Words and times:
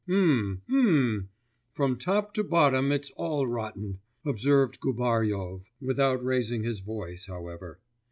'Mmm.... 0.09 0.61
Mmm.... 0.67 1.27
From 1.73 1.95
top 1.95 2.33
to 2.33 2.43
bottom 2.43 2.91
it's 2.91 3.11
all 3.17 3.45
rotten,' 3.45 3.99
observed 4.25 4.79
Gubaryov, 4.79 5.65
without 5.79 6.25
raising 6.25 6.63
his 6.63 6.79
voice, 6.79 7.27
however. 7.27 7.79